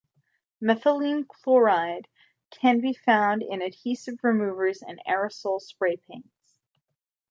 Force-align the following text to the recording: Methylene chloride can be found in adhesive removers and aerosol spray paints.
Methylene 0.59 1.27
chloride 1.27 2.07
can 2.49 2.81
be 2.81 2.91
found 2.91 3.43
in 3.43 3.61
adhesive 3.61 4.17
removers 4.23 4.81
and 4.81 4.99
aerosol 5.07 5.61
spray 5.61 5.97
paints. 5.97 6.57